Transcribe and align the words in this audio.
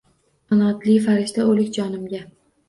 Qanotli 0.53 0.95
farishta 1.09 1.45
o’lik 1.51 1.71
jonimga. 1.77 2.25